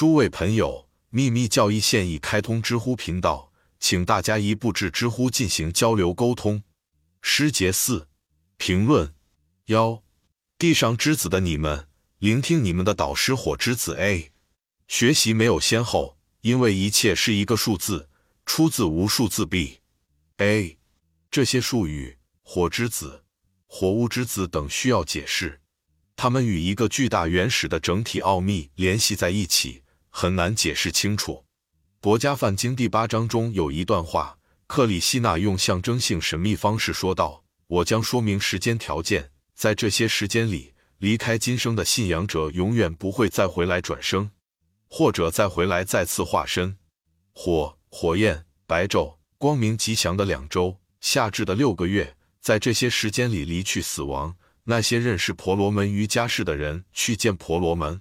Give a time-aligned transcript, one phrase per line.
[0.00, 6.62] 诸位朋友，秘密教义现已开通知乎频道，请大家一步至知乎进行交流沟通。
[7.20, 8.08] 诗节四
[8.56, 9.14] 评论
[9.66, 10.02] 幺：
[10.56, 11.86] 地上之子的你们，
[12.18, 14.32] 聆听你们的导师火之子 A。
[14.88, 18.08] 学习没有先后，因为一切是一个数字，
[18.46, 19.80] 出自无数字 B。
[20.38, 20.78] A
[21.30, 23.24] 这些术语，火之子、
[23.66, 25.60] 火物之子等需要解释，
[26.16, 29.82] 它们与一个巨大原始的整体奥秘联系在一起。
[30.10, 31.32] 很难解释清楚。
[32.02, 44.30] 《博家梵经》第八章中有一段话，克里希那用象征性神秘方式说道：“我将说明时间条件，在这些时间里，离开今生的信仰者永远不会再回来转生，
[44.88, 46.76] 或者再回来再次化身。
[47.32, 54.36] 火、火焰、白昼、光明吉祥的两周，夏至的六个月，在这些时间里离去死亡。
[54.64, 58.00] 那些认识婆罗门瑜伽士的人去见婆罗门。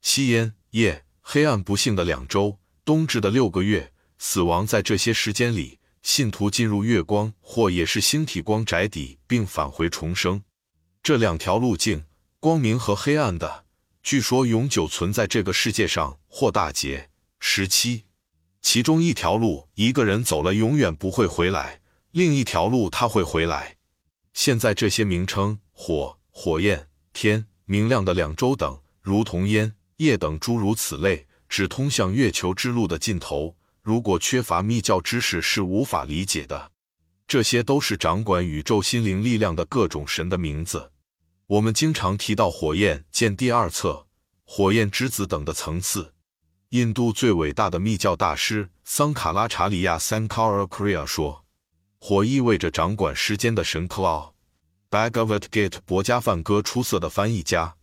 [0.00, 10.42] 吸烟、夜。”黑暗不幸的两周，冬至的六个月，死亡在这些时间里，信徒进入月光或也是星体光宅邸，并返回重生。
[11.02, 12.04] 这两条路径，
[12.38, 13.64] 光明和黑暗的，
[14.02, 17.08] 据说永久存在这个世界上或大劫
[17.38, 18.04] 十七。
[18.60, 21.80] 其中一条路，一个人走了永远不会回来；
[22.10, 23.76] 另一条路他会回来。
[24.34, 29.74] 现在这些名称，火、火焰、天、明亮的两周等，如同烟。
[30.02, 33.56] 夜等诸如此类，指通向月球之路的尽头。
[33.82, 36.70] 如果缺乏密教知识，是无法理解的。
[37.26, 40.92] 这些都是掌管宇宙心灵力量的各种神的名字。
[41.46, 44.06] 我们经常提到火焰见第二册、
[44.44, 46.12] 火焰之子等的层次。
[46.70, 51.44] 印度最伟大的密教大师桑卡拉查里亚 （Sankara Kriya） 说
[52.00, 54.32] ：“火意味着掌管时间的神。” Claw
[54.90, 57.76] Bhagavad Gita 博家梵歌出色的翻译家。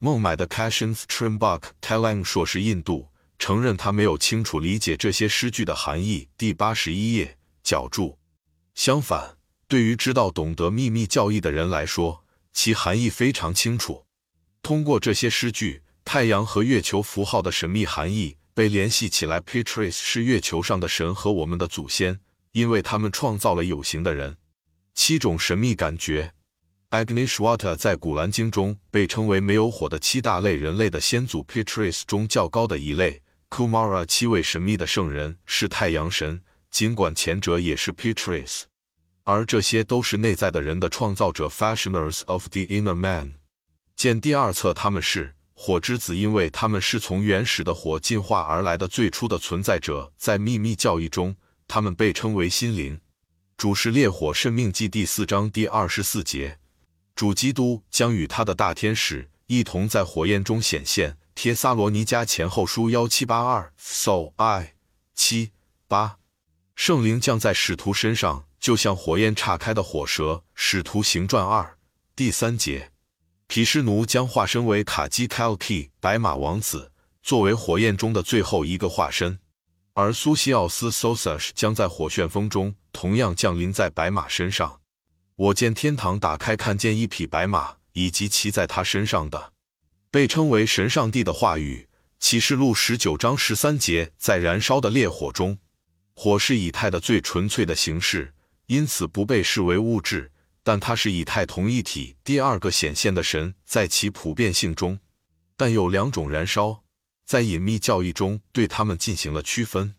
[0.00, 6.28] 孟买的 Kashinth Trimbak Telang 硕是印度，承认他没有清楚理解这些诗句的含义。
[6.38, 8.16] 第八十一页脚注。
[8.76, 14.04] 相反，对于知道懂得秘密教义的人来说，其含义非常清楚。
[14.62, 19.40] 通过这些诗句，太阳和月球符号的神秘含义被联系起来。
[19.40, 22.20] Petrus 是月球上的神和我们的祖先，
[22.52, 24.36] 因为他们创造了有形的人。
[24.94, 26.34] 七种神秘感觉。
[26.90, 33.20] Agnishwata 在《古兰经》中被称为没有火的七大类人类的先祖，Pitris 中较高的一类。
[33.50, 36.40] Kumara 七位神秘的圣人是太阳神，
[36.70, 38.62] 尽管前者也是 Pitris，
[39.24, 43.34] 而这些都是内在的人的创造者，Fashioners of the inner man。
[43.94, 50.10] 见第二册，他们是火之子，因为他们是从原始的火进化而来的最初的存在者。
[50.16, 52.98] 在秘密教义中，他们被称为心灵。
[53.58, 56.58] 主是烈火圣命记第四章第二十四节。
[57.18, 61.18] 主基督将与他的大天使一同在火焰中显现。
[61.34, 64.74] 帖撒罗尼迦前后书幺七八二，so i
[65.16, 65.50] 七
[65.88, 66.18] 八，
[66.76, 70.44] 圣灵降在使徒身上，就像火焰岔开的火舌。
[70.54, 71.76] 使徒行传二
[72.14, 72.92] 第三节，
[73.48, 76.92] 毗湿奴将化身为卡基泰尔基白马王子，
[77.24, 79.40] 作为火焰中的最后一个化身。
[79.94, 84.77] 而苏西奥斯 Sosash 将在火旋风中同样降临在白马身上。
[85.38, 89.52] 我见天堂打开，看见一匹白马，以及骑在他身上的，
[90.10, 91.86] 被称为神上帝的话语。
[92.18, 95.56] 启示录十九章十三节，在燃烧的烈火中，
[96.14, 98.34] 火是以太的最纯粹的形式，
[98.66, 100.32] 因此不被视为物质，
[100.64, 104.98] 但它是以太同一体第二个显现的神，在其普遍性中，
[105.56, 106.82] 但有两种燃烧，
[107.24, 109.94] 在隐秘教义中对他们进行了区分。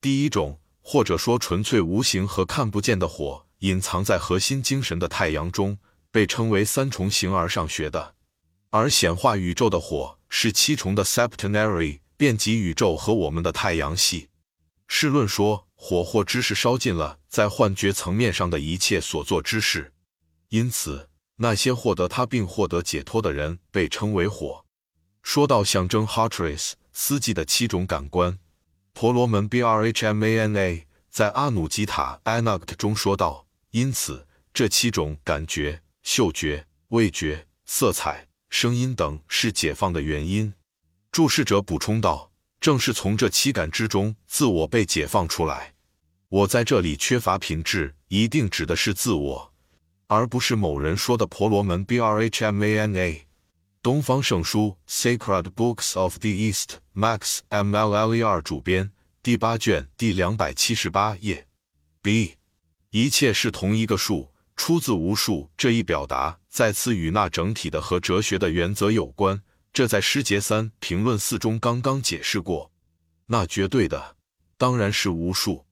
[0.00, 3.44] 第一种，或者说纯粹无形和看不见的火。
[3.60, 5.78] 隐藏在核心精神的太阳中，
[6.10, 8.14] 被称为三重形而上学的；
[8.70, 14.28] 而显化宇宙的火是七重的 septenary，遍及宇宙和我们的太阳系。
[14.86, 19.92] 试论说，火或知识烧尽了在幻觉层面上的一切所做之事，
[20.50, 24.64] 因此那些获得它并获得解脱的人被称为火。
[25.22, 28.38] 说到象征 Hatris 司机的七种感官，
[28.92, 33.47] 婆罗门 B R H M A N A 在阿努吉塔 Anukt 中说道。
[33.70, 40.52] 因此，这七种感觉——嗅觉、味觉、色彩、声音等，是解放的原因。
[41.12, 45.74] 注视者补充道：“正是从这七感之中，自我被解放出来。
[46.28, 49.52] 我在这里缺乏品质，一定指的是自我，
[50.06, 53.26] 而不是某人说的婆罗门。” （B R H M A N A）
[53.82, 58.90] 东方圣书 Sacred Books of the East，Max M L L E R 主编，
[59.22, 61.46] 第八卷第两百七十八页。
[62.00, 62.37] B
[62.90, 65.50] 一切是同一个数，出自无数。
[65.56, 69.42] 这一表达再次与那整体的和哲学的原则有关。
[69.72, 72.72] 这在诗节三评论四中刚刚解释过。
[73.26, 74.16] 那绝对的
[74.56, 75.66] 当然是无数，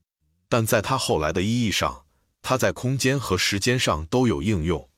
[0.49, 2.05] 但在它后来的意义上，
[2.43, 4.89] 它在空间和时间上都有应用。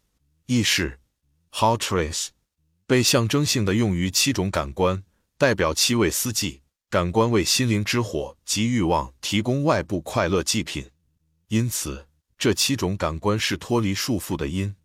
[0.47, 0.99] 意识
[1.50, 2.32] h o t r a c e
[2.87, 5.05] 被象征性的用于七种感官，
[5.38, 6.62] 代表七位四季。
[6.91, 10.91] 感官为心灵之火及欲望提供外部快乐祭品，
[11.49, 12.07] 因此
[12.38, 14.76] 这七种感官是脱离束缚的因。